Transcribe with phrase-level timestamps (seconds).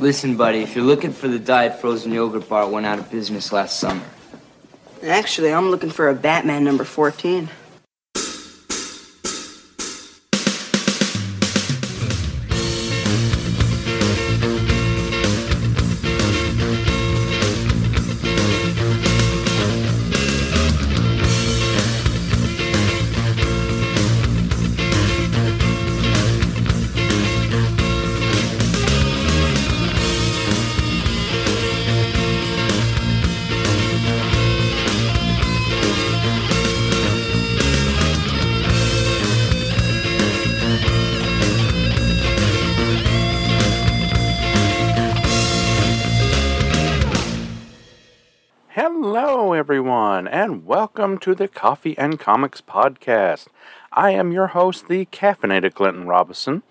[0.00, 3.10] Listen, buddy, if you're looking for the diet frozen yogurt bar, it went out of
[3.10, 4.04] business last summer.
[5.02, 7.48] Actually, I'm looking for a Batman number 14.
[49.88, 53.46] Everyone, and welcome to the Coffee and Comics Podcast.
[53.90, 56.62] I am your host, the caffeinated Clinton Robinson.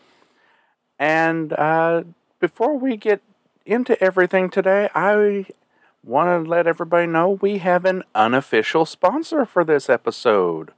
[0.99, 2.03] And uh,
[2.40, 3.23] before we get
[3.66, 5.48] into everything today, I
[6.03, 10.71] want to let everybody know we have an unofficial sponsor for this episode.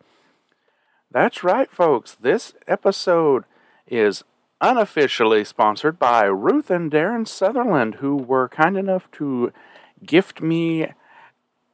[1.11, 2.15] That's right, folks.
[2.21, 3.43] This episode
[3.85, 4.23] is
[4.61, 9.51] unofficially sponsored by Ruth and Darren Sutherland, who were kind enough to
[10.05, 10.87] gift me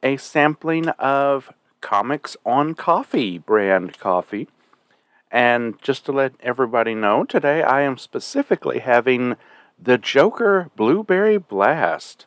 [0.02, 4.48] a sampling of Comics on Coffee brand coffee.
[5.30, 9.36] And just to let everybody know, today I am specifically having
[9.80, 12.26] the Joker Blueberry Blast.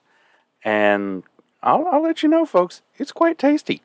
[0.63, 1.23] And
[1.63, 3.81] I'll, I'll let you know, folks, it's quite tasty.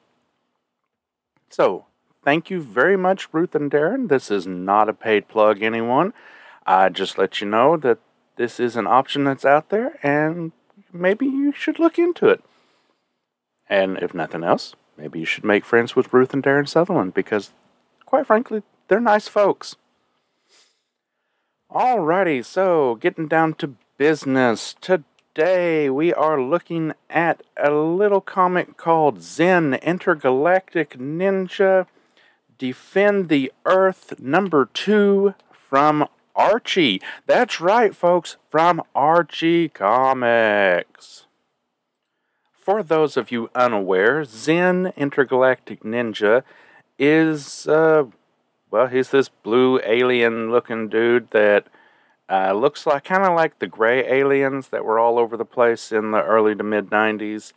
[1.48, 1.86] So,
[2.24, 4.08] thank you very much, Ruth and Darren.
[4.08, 6.12] This is not a paid plug, anyone.
[6.66, 7.98] I just let you know that
[8.36, 10.52] this is an option that's out there, and
[10.92, 12.42] maybe you should look into it.
[13.68, 17.52] And if nothing else, maybe you should make friends with Ruth and Darren Sutherland because,
[18.04, 19.76] quite frankly, they're nice folks.
[21.70, 24.74] Alrighty, so getting down to business.
[24.80, 31.86] Today we are looking at a little comic called Zen Intergalactic Ninja
[32.58, 37.00] Defend the Earth number two from Archie.
[37.26, 41.23] That's right, folks, from Archie Comics.
[42.64, 46.44] For those of you unaware, Zen Intergalactic Ninja
[46.98, 48.04] is, uh,
[48.70, 51.66] well, he's this blue alien looking dude that
[52.30, 55.92] uh, looks like kind of like the gray aliens that were all over the place
[55.92, 57.53] in the early to mid 90s,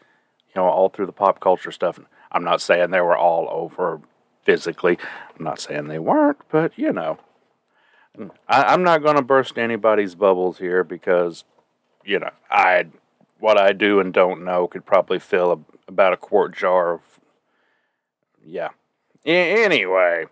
[0.49, 1.97] you know, all through the pop culture stuff.
[2.33, 4.01] I'm not saying they were all over
[4.43, 4.97] physically,
[5.39, 7.17] I'm not saying they weren't, but you know.
[8.49, 11.45] I, am not going to burst anybody's bubbles here because,
[12.03, 12.87] you know, I
[13.39, 17.01] what I do and don't know could probably fill a, about a quart jar of.
[18.43, 18.69] Yeah.
[19.25, 20.25] anyway,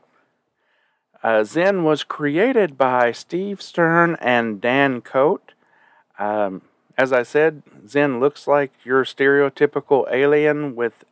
[1.21, 5.53] uh, Zen was created by Steve Stern and Dan Cote.
[6.17, 6.61] Um,
[6.97, 11.03] as I said, Zen looks like your stereotypical alien with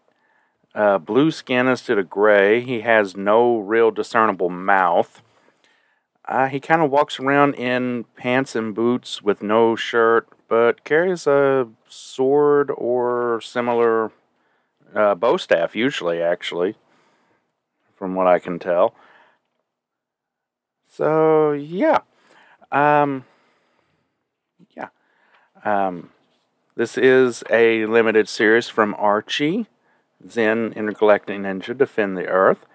[0.76, 2.62] uh, blue skin instead of gray.
[2.62, 5.22] He has no real discernible mouth.
[6.26, 11.26] Uh, he kind of walks around in pants and boots with no shirt, but carries
[11.26, 14.12] a sword or similar
[14.94, 16.76] uh, bow staff, usually, actually,
[17.96, 18.94] from what I can tell.
[20.88, 22.02] So, yeah.
[22.72, 23.26] Um,
[24.78, 24.90] yeah.
[25.66, 26.12] Um,
[26.76, 29.66] this is a limited series from Archie,
[30.30, 32.68] Zen Intergalactic Ninja Defend the Earth.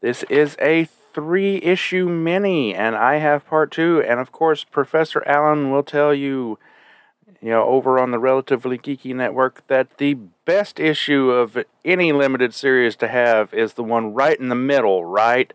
[0.00, 0.84] This is a
[1.14, 4.02] three issue mini, and I have part two.
[4.02, 6.58] And of course, Professor Allen will tell you,
[7.40, 10.14] you know, over on the Relatively Geeky Network, that the
[10.44, 15.04] best issue of any limited series to have is the one right in the middle,
[15.04, 15.52] right?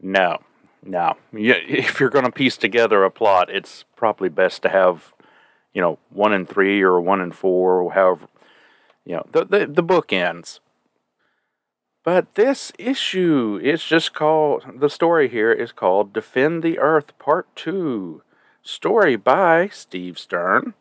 [0.00, 0.38] No,
[0.82, 1.16] no.
[1.32, 5.12] If you're going to piece together a plot, it's probably best to have,
[5.72, 8.26] you know, one in three or one in four, or however,
[9.04, 10.60] you know, the, the, the book ends.
[12.04, 17.54] But this issue is just called, the story here is called Defend the Earth Part
[17.54, 18.22] 2.
[18.62, 20.74] Story by Steve Stern.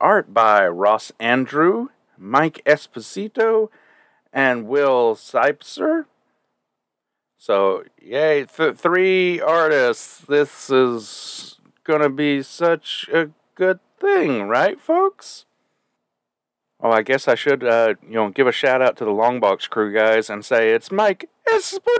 [0.00, 3.70] Art by Ross Andru, Mike Esposito,
[4.32, 6.06] and Will Zeipser.
[7.38, 10.18] So, yay, th- three artists.
[10.18, 15.46] This is going to be such a good thing, right, folks?
[16.84, 19.70] Oh, I guess I should, uh, you know, give a shout out to the Longbox
[19.70, 21.92] crew guys and say it's Mike Esposito.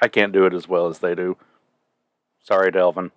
[0.00, 1.36] I can't do it as well as they do.
[2.40, 3.10] Sorry, Delvin.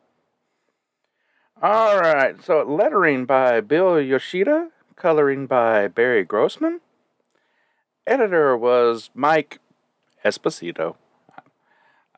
[1.62, 6.82] All right, so lettering by Bill Yoshida, coloring by Barry Grossman.
[8.08, 9.60] Editor was Mike
[10.26, 10.96] Esposito.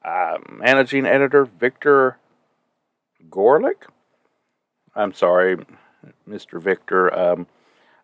[0.03, 2.17] Uh, managing editor Victor
[3.29, 3.87] Gorlick.
[4.95, 5.57] I'm sorry,
[6.27, 6.61] Mr.
[6.61, 7.13] Victor.
[7.17, 7.47] Um,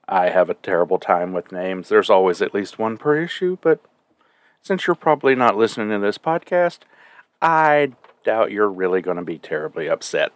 [0.08, 1.90] I have a terrible time with names.
[1.90, 3.80] There's always at least one per issue, but
[4.62, 6.80] since you're probably not listening to this podcast,
[7.42, 7.94] I
[8.24, 10.32] doubt you're really going to be terribly upset.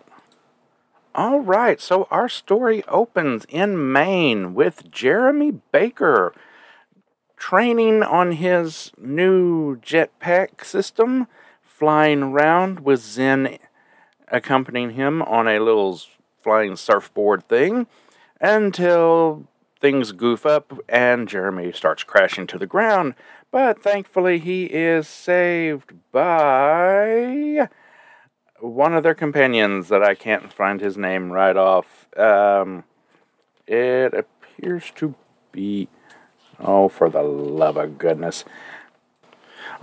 [1.15, 6.33] All right, so our story opens in Maine with Jeremy Baker
[7.38, 11.27] training on his new jetpack system,
[11.62, 13.60] flying around with Zen
[14.30, 16.00] accompanying him on a little
[16.43, 17.87] flying surfboard thing
[18.39, 19.47] until
[19.79, 23.15] things goof up and Jeremy starts crashing to the ground.
[23.51, 27.69] But thankfully, he is saved by
[28.59, 32.07] one of their companions that I can't find his name right off.
[32.17, 32.85] Um,
[33.67, 35.15] it appears to
[35.51, 35.87] be.
[36.59, 38.45] Oh, for the love of goodness.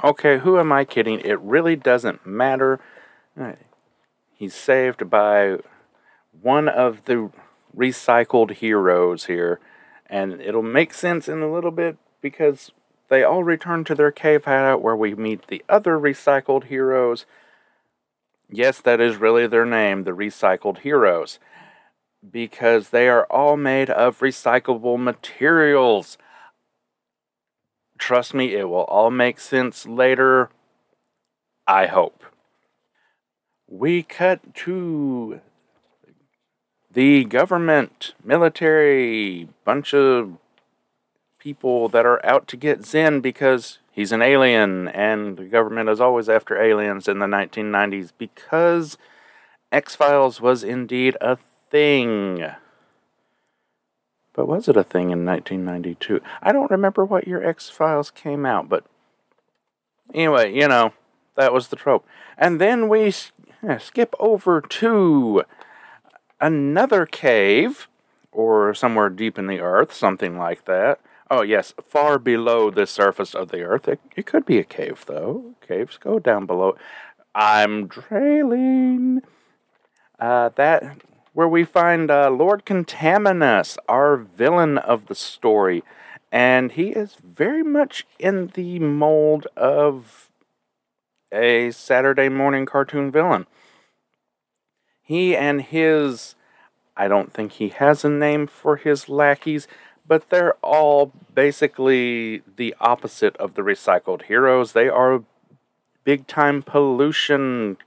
[0.03, 1.21] Okay, who am I kidding?
[1.21, 2.81] It really doesn't matter.
[4.35, 5.59] He's saved by
[6.43, 7.31] one of the
[7.77, 9.61] recycled heroes here.
[10.07, 12.73] And it'll make sense in a little bit because
[13.09, 17.27] they all return to their cave hideout where we meet the other recycled heroes.
[18.53, 21.39] Yes, that is really their name, the Recycled Heroes,
[22.29, 26.19] because they are all made of recyclable materials.
[27.97, 30.51] Trust me, it will all make sense later.
[31.67, 32.25] I hope.
[33.69, 35.41] We cut to
[36.93, 40.37] the government, military, bunch of
[41.39, 46.01] people that are out to get Zen because he's an alien, and the government is
[46.01, 48.99] always after aliens in the 1990s because
[49.73, 51.39] X Files was indeed a
[51.71, 52.45] thing.
[54.33, 56.21] But was it a thing in 1992?
[56.43, 58.85] I don't remember what year X Files came out, but
[60.13, 60.93] anyway, you know,
[61.37, 62.07] that was the trope.
[62.37, 63.13] And then we
[63.63, 65.45] eh, skip over to
[66.41, 67.89] another cave,
[68.33, 71.01] or somewhere deep in the earth, something like that.
[71.31, 73.87] Oh, yes, far below the surface of the earth.
[73.87, 75.55] It, it could be a cave, though.
[75.67, 76.77] Caves go down below.
[77.35, 79.23] I'm trailing.
[80.19, 81.03] Uh, that
[81.33, 85.85] where we find uh, Lord Contaminus, our villain of the story,
[86.33, 90.29] and he is very much in the mold of
[91.33, 93.47] a Saturday morning cartoon villain.
[95.11, 96.37] He and his,
[96.97, 99.67] I don't think he has a name for his lackeys,
[100.07, 104.71] but they're all basically the opposite of the recycled heroes.
[104.71, 105.25] They are
[106.05, 107.79] big time pollution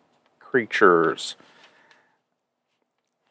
[0.41, 1.37] creatures.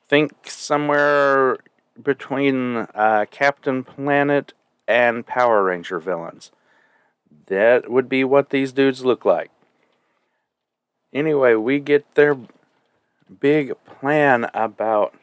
[0.09, 1.59] Think somewhere
[2.03, 4.55] between uh, Captain Planet
[4.89, 6.51] and Power Ranger villains.
[7.49, 9.51] That would be what these dudes look like.
[11.13, 12.39] Anyway, we get their
[13.41, 15.15] big plan about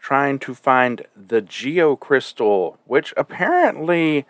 [0.00, 4.26] trying to find the geocrystal, which apparently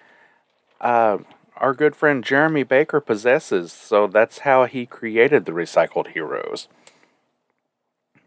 [0.80, 1.18] uh,
[1.56, 3.72] our good friend Jeremy Baker possesses.
[3.72, 6.68] So that's how he created the recycled heroes.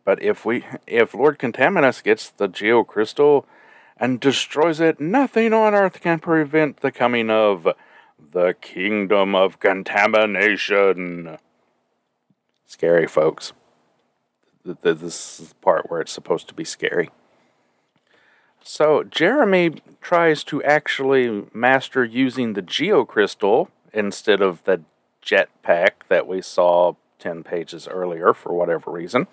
[0.05, 3.45] But if we, if Lord Contaminus gets the geocrystal
[3.97, 7.67] and destroys it, nothing on Earth can prevent the coming of
[8.31, 11.37] the kingdom of contamination.
[12.65, 13.53] Scary, folks.
[14.65, 15.01] This
[15.41, 17.09] is the part where it's supposed to be scary.
[18.63, 24.81] So, Jeremy tries to actually master using the geocrystal instead of the
[25.21, 29.27] jetpack that we saw 10 pages earlier for whatever reason.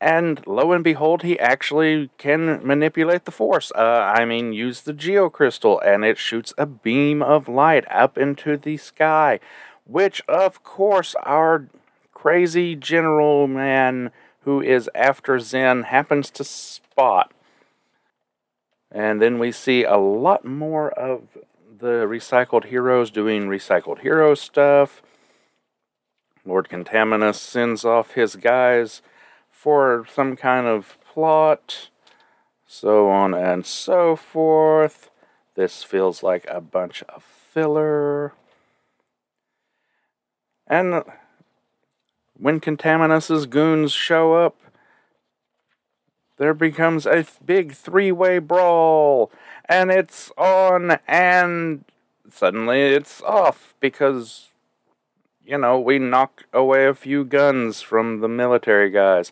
[0.00, 3.72] And lo and behold, he actually can manipulate the force.
[3.74, 8.56] Uh, I mean, use the geocrystal, and it shoots a beam of light up into
[8.56, 9.40] the sky,
[9.86, 11.68] which, of course, our
[12.24, 14.10] crazy general man
[14.44, 17.30] who is after Zen happens to spot.
[18.90, 21.36] And then we see a lot more of
[21.78, 25.02] the recycled heroes doing recycled hero stuff.
[26.46, 29.02] Lord Contaminus sends off his guys
[29.50, 31.90] for some kind of plot,
[32.66, 35.10] so on and so forth.
[35.56, 38.32] This feels like a bunch of filler.
[40.66, 41.04] And
[42.38, 44.56] when Contaminus's goons show up,
[46.36, 49.30] there becomes a big three way brawl,
[49.66, 51.84] and it's on, and
[52.30, 54.48] suddenly it's off because,
[55.44, 59.30] you know, we knock away a few guns from the military guys.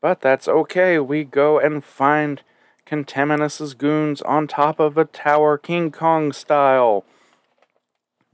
[0.00, 0.98] But that's okay.
[0.98, 2.42] We go and find
[2.84, 7.04] Contaminus's goons on top of a tower, King Kong style.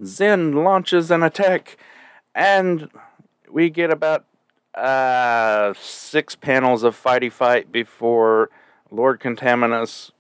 [0.05, 1.77] Zen launches an attack,
[2.39, 2.89] and
[3.51, 4.25] we get about
[4.75, 8.49] uh, six panels of fighty fight before
[8.93, 10.13] Lord Contaminus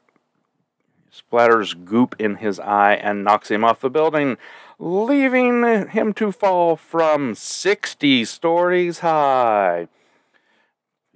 [1.14, 4.36] splatters goop in his eye and knocks him off the building,
[4.80, 9.86] leaving him to fall from 60 stories high.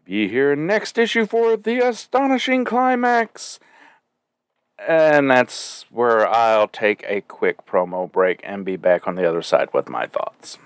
[0.04, 3.58] Be here next issue for the astonishing climax.
[4.78, 9.42] And that's where I'll take a quick promo break and be back on the other
[9.42, 10.58] side with my thoughts.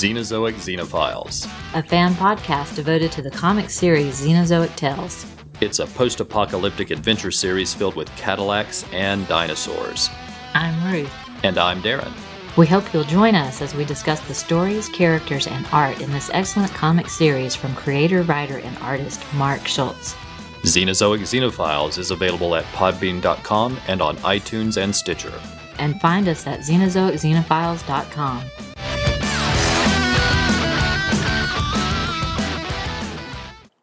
[0.00, 1.44] Xenozoic Xenophiles.
[1.74, 5.26] a fan podcast devoted to the comic series Xenozoic Tales.
[5.60, 10.08] It's a post apocalyptic adventure series filled with Cadillacs and dinosaurs.
[10.54, 11.12] I'm Ruth.
[11.42, 12.10] And I'm Darren.
[12.56, 16.30] We hope you'll join us as we discuss the stories, characters, and art in this
[16.32, 20.14] excellent comic series from creator, writer, and artist Mark Schultz.
[20.62, 25.38] Xenozoic Xenophiles is available at podbean.com and on iTunes and Stitcher.
[25.78, 28.69] And find us at xenozoicxenophiles.com.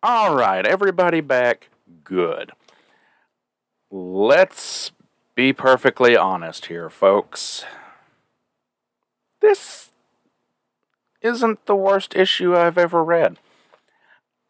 [0.03, 1.69] All right, everybody back.
[2.03, 2.51] Good.
[3.89, 4.91] Let's
[5.33, 7.65] be perfectly honest here, folks.
[9.41, 9.89] This
[11.21, 13.37] isn't the worst issue I've ever read.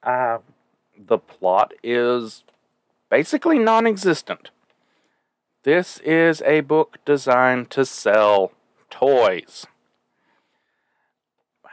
[0.04, 0.40] Uh,
[0.98, 2.44] the plot is
[3.10, 4.50] basically non existent.
[5.64, 8.52] This is a book designed to sell
[8.90, 9.66] toys.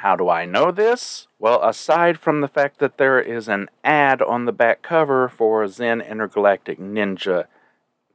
[0.04, 1.28] How do I know this?
[1.38, 5.66] Well, aside from the fact that there is an ad on the back cover for
[5.66, 7.46] Zen Intergalactic Ninja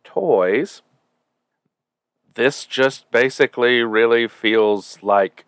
[0.03, 0.84] toys,
[2.36, 5.46] this just basically really feels like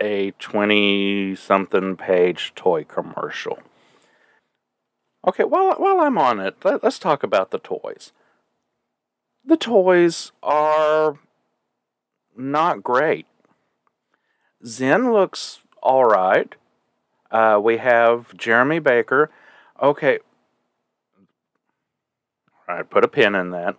[0.00, 3.60] a 20 something page toy commercial.
[5.28, 8.10] Okay, while, while I'm on it, let, let's talk about the toys.
[9.44, 11.20] The toys are
[12.36, 13.26] not great.
[14.66, 16.54] Zen looks all right.
[17.30, 19.30] Uh, we have Jeremy Baker.
[19.82, 20.18] Okay.
[22.68, 23.76] All right, put a pin in that.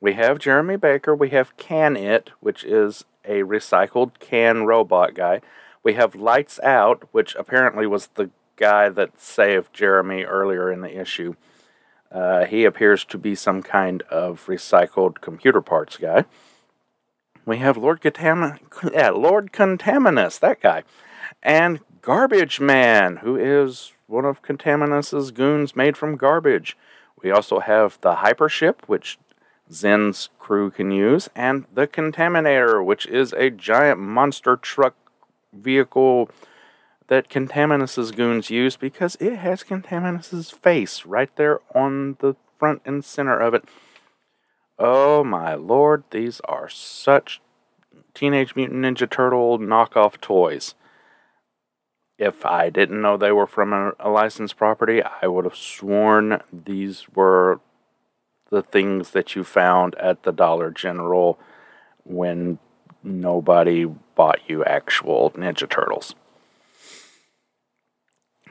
[0.00, 1.14] We have Jeremy Baker.
[1.14, 5.40] We have Can It, which is a recycled can robot guy.
[5.82, 11.00] We have Lights Out, which apparently was the guy that saved Jeremy earlier in the
[11.00, 11.34] issue.
[12.10, 16.24] Uh, he appears to be some kind of recycled computer parts guy.
[17.44, 18.60] We have Lord Contamin-
[18.92, 20.84] yeah, Lord Contaminus, that guy,
[21.42, 26.76] and Garbage Man, who is one of Contaminus's goons made from garbage.
[27.22, 29.18] We also have the Hypership, which
[29.70, 34.94] Zen's crew can use, and the Contaminator, which is a giant monster truck
[35.52, 36.30] vehicle
[37.08, 43.04] that Contaminus's goons use because it has Contaminus's face right there on the front and
[43.04, 43.64] center of it.
[44.78, 47.40] Oh my lord, these are such
[48.14, 50.74] Teenage Mutant Ninja Turtle knockoff toys.
[52.18, 56.42] If I didn't know they were from a, a licensed property, I would have sworn
[56.52, 57.60] these were
[58.50, 61.38] the things that you found at the Dollar General
[62.04, 62.58] when
[63.02, 66.14] nobody bought you actual Ninja Turtles.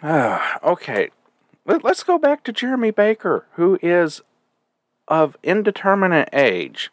[0.02, 1.10] Ah, okay,
[1.66, 4.22] Let, us go back to Jeremy Baker, who is
[5.08, 6.92] of indeterminate age.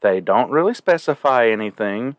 [0.00, 2.16] They don't really specify anything.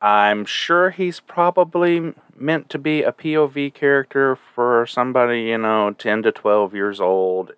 [0.00, 6.22] I'm sure he's probably meant to be a POV character for somebody, you know, 10
[6.24, 7.52] to 12 years old,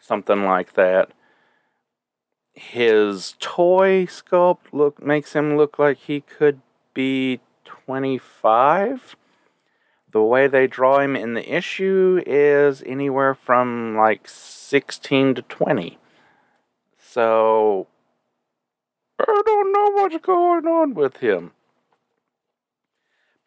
[0.00, 1.12] something like that.
[2.52, 6.60] His toy sculpt look makes him look like he could
[6.94, 9.16] be 25.
[10.12, 15.98] The way they draw him in the issue is anywhere from like 16 to 20.
[16.98, 17.86] So
[19.18, 21.52] I don't know what's going on with him.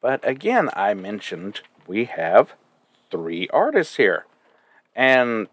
[0.01, 2.53] But again, I mentioned we have
[3.09, 4.25] three artists here.
[4.95, 5.47] And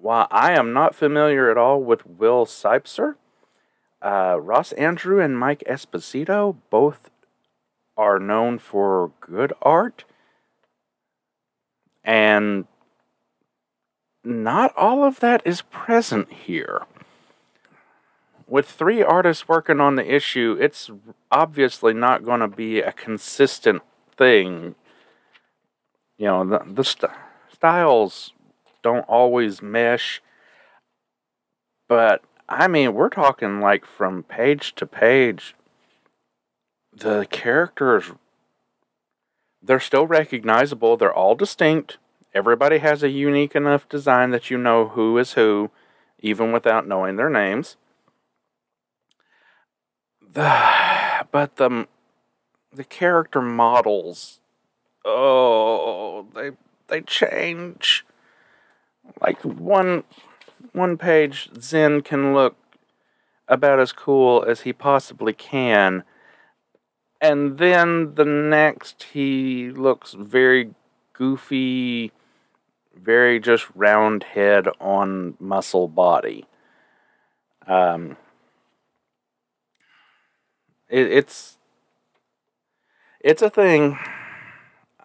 [0.00, 3.14] while I am not familiar at all with Will Sipser,
[4.02, 7.10] uh, Ross Andru and Mike Esposito both
[7.96, 10.04] are known for good art.
[12.04, 12.66] And
[14.24, 16.82] not all of that is present here
[18.48, 20.90] with three artists working on the issue, it's
[21.30, 23.82] obviously not going to be a consistent
[24.16, 24.74] thing.
[26.16, 27.12] You know, the, the st-
[27.52, 28.32] styles
[28.82, 30.22] don't always mesh.
[31.88, 35.54] But I mean, we're talking like from page to page.
[36.92, 38.12] The characters,
[39.62, 40.96] they're still recognizable.
[40.96, 41.98] They're all distinct.
[42.34, 45.70] Everybody has a unique enough design that you know who is who,
[46.18, 47.76] even without knowing their names.
[50.32, 51.86] The, but the
[52.72, 54.40] the character models,
[55.04, 56.50] oh, they
[56.88, 58.04] they change.
[59.20, 60.04] Like one
[60.72, 62.56] one page, Zen can look
[63.48, 66.04] about as cool as he possibly can.
[67.20, 70.74] And then the next, he looks very
[71.14, 72.12] goofy,
[72.94, 76.46] very just round head on muscle body.
[77.66, 78.16] Um,
[80.88, 81.58] it, it's
[83.20, 83.98] it's a thing.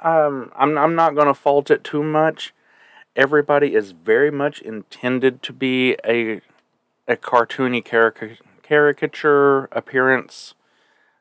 [0.02, 2.54] Um, I'm I'm not gonna fault it too much.
[3.16, 6.42] Everybody is very much intended to be a
[7.08, 10.54] a cartoony caric- caricature appearance,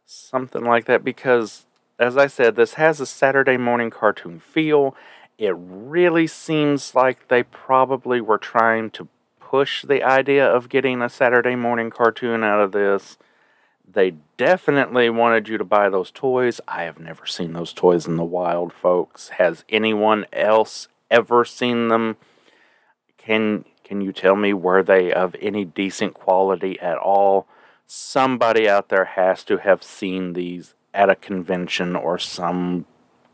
[0.07, 1.05] something like that.
[1.05, 1.67] Because,
[1.99, 4.95] as I said, this has a Saturday morning cartoon feel.
[5.39, 9.09] It really seems like they probably were trying to
[9.41, 13.19] push the idea of getting a Saturday morning cartoon out of this.
[13.93, 16.61] They definitely wanted you to buy those toys.
[16.67, 19.31] I have never seen those toys in the wild, folks.
[19.31, 22.17] Has anyone else ever seen them?
[23.19, 27.47] Can can you tell me were they of any decent quality at all?
[27.87, 32.87] Somebody out there has to have seen these at a convention or some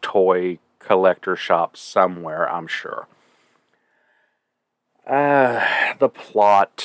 [0.02, 3.06] toy collector shop somewhere, I'm sure.
[5.06, 5.64] Uh,
[5.98, 6.84] the plot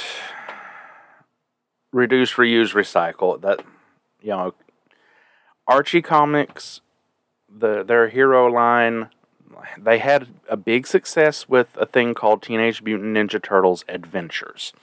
[1.93, 3.39] reduce, reuse, recycle.
[3.39, 3.63] That
[4.21, 4.53] you know,
[5.67, 6.81] Archie Comics,
[7.47, 9.09] the their hero line,
[9.77, 14.73] they had a big success with a thing called Teenage Mutant Ninja Turtles Adventures.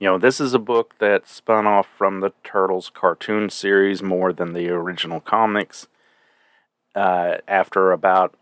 [0.00, 4.32] You know, this is a book that spun off from the Turtles cartoon series more
[4.32, 5.86] than the original comics.
[6.94, 8.34] Uh, after about,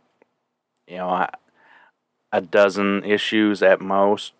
[0.86, 1.30] you know, a,
[2.32, 4.32] a dozen issues at most,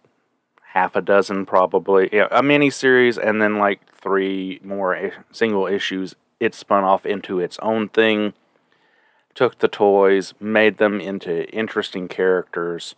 [0.72, 6.14] half a dozen probably, yeah, a mini series, and then like three more single issues.
[6.40, 8.32] It spun off into its own thing,
[9.34, 12.94] took the toys, made them into interesting characters,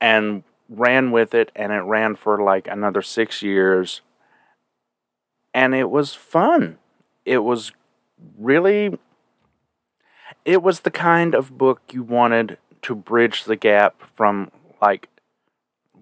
[0.00, 1.52] and ran with it.
[1.54, 4.00] And it ran for like another six years.
[5.52, 6.78] And it was fun.
[7.26, 7.72] It was
[8.38, 8.98] really.
[10.46, 15.08] It was the kind of book you wanted to bridge the gap from like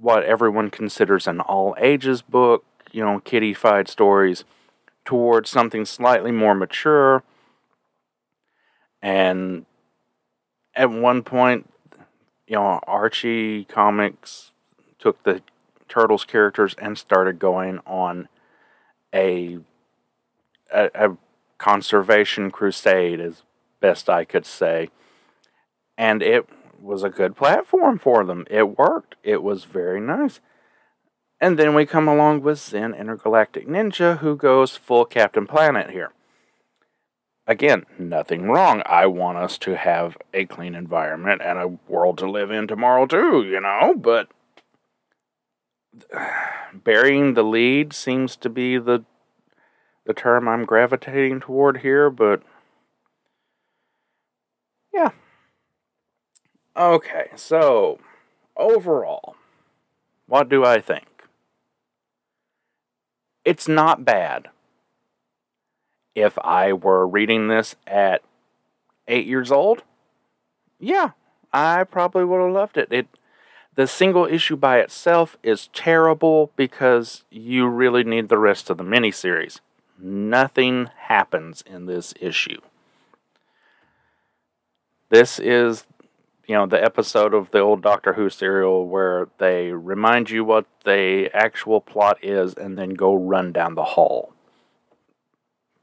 [0.00, 4.44] what everyone considers an all ages book, you know, kiddified stories,
[5.04, 7.22] towards something slightly more mature.
[9.02, 9.66] And
[10.74, 11.70] at one point,
[12.46, 14.52] you know, Archie Comics
[14.98, 15.42] took the
[15.88, 18.28] Turtles characters and started going on
[19.14, 19.58] a,
[20.72, 21.16] a, a
[21.58, 23.42] conservation crusade, as
[23.80, 24.90] best I could say.
[25.96, 26.48] And it
[26.84, 28.46] was a good platform for them.
[28.50, 29.16] It worked.
[29.22, 30.40] It was very nice.
[31.40, 36.12] And then we come along with Zen Intergalactic Ninja, who goes full Captain Planet here.
[37.46, 38.82] Again, nothing wrong.
[38.86, 43.04] I want us to have a clean environment and a world to live in tomorrow,
[43.06, 44.28] too, you know, but
[46.74, 49.04] burying the lead seems to be the
[50.06, 52.42] the term I'm gravitating toward here, but
[54.92, 55.10] yeah.
[56.76, 57.98] Okay, so
[58.56, 59.36] overall,
[60.26, 61.06] what do I think?
[63.44, 64.48] It's not bad.
[66.14, 68.22] If I were reading this at
[69.06, 69.82] eight years old,
[70.80, 71.10] yeah,
[71.52, 72.88] I probably would have loved it.
[72.90, 73.08] It
[73.74, 78.84] the single issue by itself is terrible because you really need the rest of the
[78.84, 79.60] miniseries.
[79.98, 82.60] Nothing happens in this issue.
[85.10, 85.86] This is,
[86.46, 90.66] you know, the episode of the old Doctor Who serial where they remind you what
[90.84, 94.32] the actual plot is and then go run down the hall.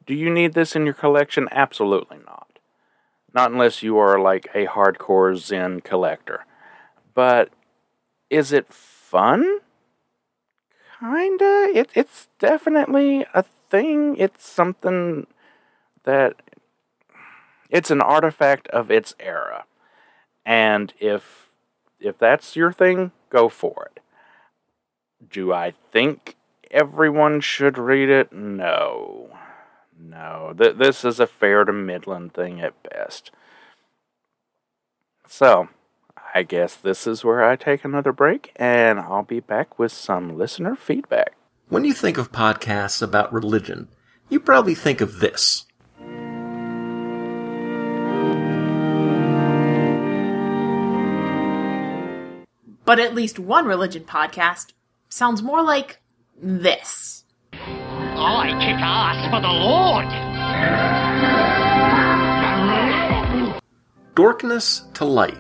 [0.06, 1.48] Do you need this in your collection?
[1.52, 2.60] Absolutely not.
[3.34, 6.46] Not unless you are like a hardcore Zen collector.
[7.14, 7.50] But
[8.30, 9.60] is it fun?
[11.00, 11.72] Kinda.
[11.74, 14.16] It, it's definitely a thing.
[14.18, 15.28] It's something
[16.04, 16.42] that.
[17.70, 19.64] It's an artifact of its era.
[20.46, 21.50] And if
[22.00, 24.02] if that's your thing, go for it.
[25.30, 26.36] Do I think
[26.72, 28.34] everyone should read it?
[28.34, 29.30] No.
[30.00, 30.54] No.
[30.58, 33.32] Th- this is a fair to Midland thing at best.
[35.28, 35.70] So,
[36.34, 40.38] I guess this is where I take another break, and I'll be back with some
[40.38, 41.34] listener feedback.
[41.70, 43.88] When you think of podcasts about religion,
[44.28, 45.66] you probably think of this.
[52.92, 54.74] But at least one religion podcast
[55.08, 56.02] sounds more like
[56.36, 57.24] this.
[57.54, 60.08] I kick ass for the Lord.
[64.14, 65.38] Dorkness to Light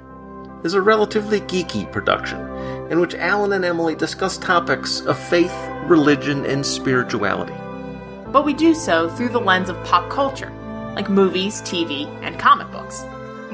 [0.64, 2.40] is a relatively geeky production
[2.90, 5.54] in which Alan and Emily discuss topics of faith,
[5.88, 7.52] religion, and spirituality.
[8.28, 10.54] But we do so through the lens of pop culture,
[10.96, 13.04] like movies, TV, and comic books,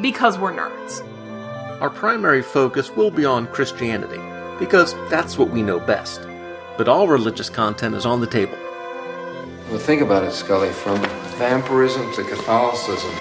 [0.01, 1.03] because we're nerds.
[1.79, 4.19] Our primary focus will be on Christianity,
[4.57, 6.27] because that's what we know best.
[6.75, 8.57] But all religious content is on the table.
[9.69, 10.71] Well, think about it, Scully.
[10.71, 10.99] From
[11.37, 13.11] vampirism to Catholicism.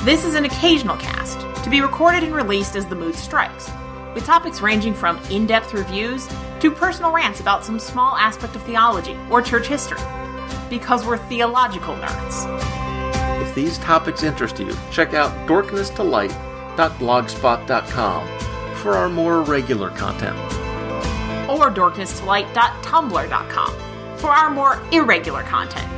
[0.00, 3.70] This is an occasional cast, to be recorded and released as the mood strikes,
[4.12, 8.62] with topics ranging from in depth reviews to personal rants about some small aspect of
[8.64, 10.00] theology or church history,
[10.68, 13.40] because we're theological nerds.
[13.40, 16.34] If these topics interest you, check out Dorkness to Light
[16.88, 18.26] dorknesstolight.blogspot.com
[18.76, 20.36] for our more regular content.
[21.48, 25.88] Or dorknesstolight.tumblr.com for our more irregular content.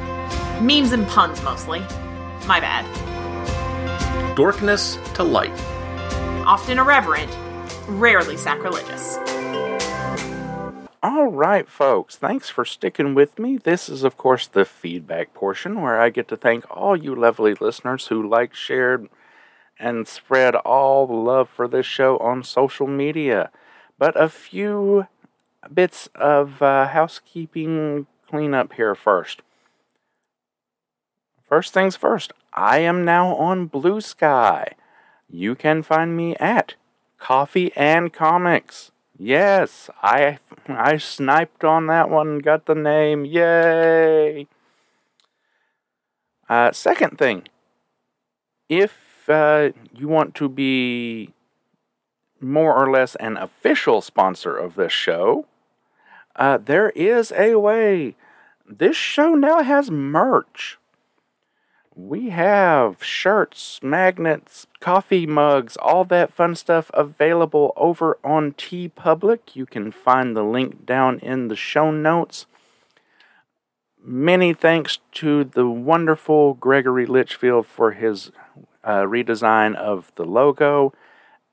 [0.63, 1.81] Memes and puns mostly.
[2.47, 2.85] My bad.
[4.37, 5.53] Dorkness to Light.
[6.47, 7.35] Often irreverent,
[7.87, 9.19] rarely sacrilegious.
[11.05, 13.59] All right, folks, thanks for sticking with me.
[13.59, 17.55] This is, of course, the feedback portion where I get to thank all you lovely
[17.55, 19.09] listeners who liked, shared,
[19.83, 23.51] and spread all the love for this show on social media.
[23.99, 25.09] But a few
[25.75, 29.43] bits of uh, housekeeping cleanup here first.
[31.47, 34.75] First things first, I am now on Blue Sky.
[35.29, 36.77] You can find me at
[37.19, 38.93] Coffee and Comics.
[39.19, 43.25] Yes, I I sniped on that one, got the name.
[43.25, 44.47] Yay!
[46.49, 47.49] Uh, second thing,
[48.69, 51.33] if uh, you want to be
[52.41, 55.47] more or less an official sponsor of this show,
[56.37, 58.17] uh, there is a way.
[58.69, 60.79] This show now has merch.
[61.95, 69.55] We have shirts, magnets, coffee mugs, all that fun stuff available over on TeePublic.
[69.55, 72.47] You can find the link down in the show notes.
[74.03, 78.33] Many thanks to the wonderful Gregory Litchfield for his
[78.85, 80.93] uh, redesign of the logo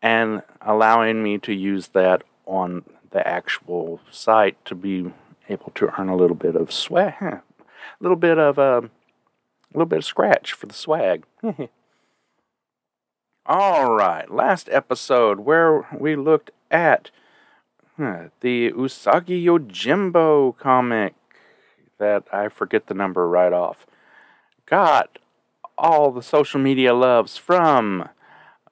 [0.02, 5.12] and allowing me to use that on the actual site to be
[5.50, 7.42] able to earn a little bit of swag, a
[8.00, 8.82] little bit of a uh,
[9.74, 11.26] little bit of scratch for the swag.
[13.46, 17.10] All right, last episode where we looked at
[17.98, 21.16] huh, the Usagi Yojimbo comic
[21.98, 23.86] that I forget the number right off.
[24.66, 25.20] Got
[25.80, 28.10] all the social media loves from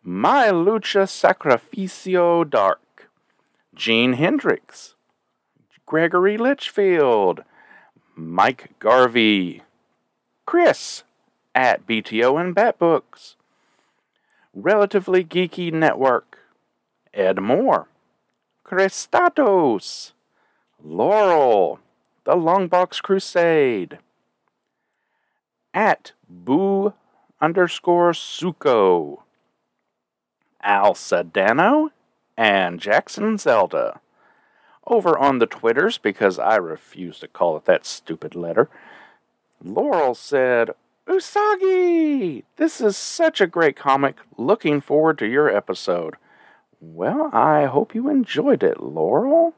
[0.04, 3.10] My Lucha Sacrificio Dark,
[3.74, 4.96] Gene Hendricks,
[5.86, 7.44] Gregory Litchfield,
[8.14, 9.62] Mike Garvey,
[10.46, 11.04] Chris
[11.56, 13.38] at BTO and Bat Books,
[14.54, 16.40] Relatively Geeky Network,
[17.14, 17.88] Ed Moore,
[18.66, 20.12] Christatos,
[20.84, 21.80] Laurel,
[22.26, 24.00] The Longbox Crusade,
[25.74, 26.94] at Boo
[27.40, 29.20] underscore Suko,
[30.62, 31.90] Al Sedano,
[32.36, 34.00] and Jackson Zelda.
[34.86, 38.70] Over on the Twitters, because I refuse to call it that stupid letter,
[39.64, 40.72] Laurel said,
[41.08, 42.44] Usagi!
[42.58, 44.18] This is such a great comic.
[44.38, 46.16] Looking forward to your episode.
[46.80, 49.54] Well, I hope you enjoyed it, Laurel.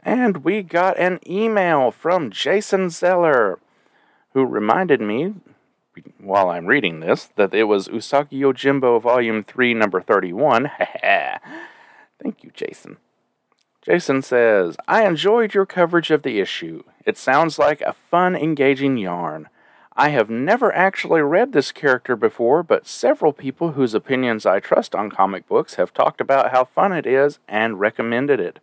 [0.00, 3.58] And we got an email from Jason Zeller
[4.34, 5.34] who reminded me,
[6.18, 10.70] while I'm reading this, that it was Usagi Yojimbo Volume 3, Number 31.
[12.22, 12.96] Thank you, Jason.
[13.80, 16.82] Jason says, I enjoyed your coverage of the issue.
[17.06, 19.48] It sounds like a fun, engaging yarn.
[19.96, 24.94] I have never actually read this character before, but several people whose opinions I trust
[24.94, 28.58] on comic books have talked about how fun it is and recommended it.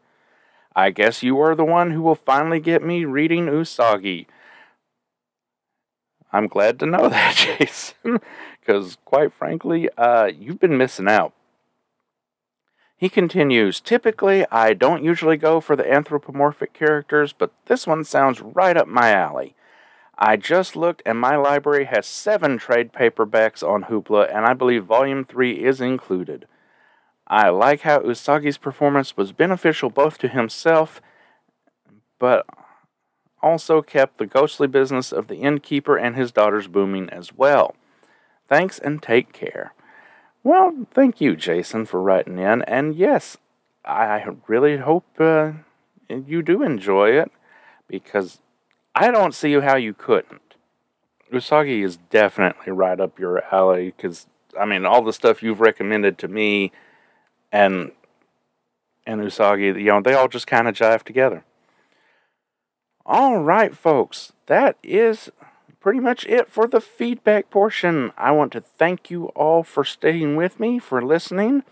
[0.76, 4.26] I guess you are the one who will finally get me reading Usagi.
[6.34, 8.20] I'm glad to know that, Jason,
[8.60, 11.34] because quite frankly, uh, you've been missing out.
[12.96, 18.41] He continues Typically, I don't usually go for the anthropomorphic characters, but this one sounds
[18.41, 19.56] right up my alley.
[20.24, 24.86] I just looked, and my library has seven trade paperbacks on Hoopla, and I believe
[24.86, 26.48] Volume 3 is included.
[27.26, 31.02] I like how Usagi's performance was beneficial both to himself,
[32.20, 32.46] but
[33.41, 37.75] also kept the ghostly business of the innkeeper and his daughters booming as well.
[38.47, 39.73] Thanks and take care.
[40.43, 42.63] Well, thank you, Jason, for writing in.
[42.63, 43.38] And yes,
[43.86, 45.54] I really hope uh,
[46.10, 47.32] you do enjoy it
[47.88, 48.39] because
[48.95, 50.56] I don't see how you couldn't.
[51.32, 54.27] Usagi is definitely right up your alley because,
[54.60, 56.71] I mean, all the stuff you've recommended to me
[57.51, 57.91] and
[59.08, 61.43] and Usagi, you know, they all just kind of jive together.
[63.06, 65.32] All right, folks, that is
[65.80, 68.12] pretty much it for the feedback portion.
[68.16, 71.64] I want to thank you all for staying with me, for listening,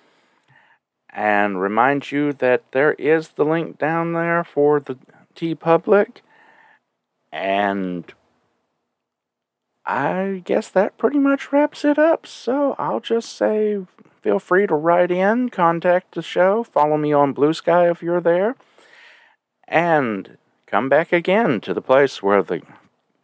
[1.09, 4.97] and remind you that there is the link down there for the
[5.35, 6.17] TeePublic.
[7.31, 8.11] And
[9.85, 12.25] I guess that pretty much wraps it up.
[12.25, 13.85] So I'll just say
[14.23, 18.19] feel free to write in, contact the show, follow me on Blue Sky if you're
[18.19, 18.55] there,
[19.67, 20.37] and
[20.69, 22.61] come back again to the place where the